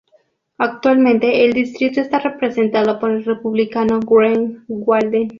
[0.57, 5.29] Actualmente el distrito está representado por el Republicano Greg Walden.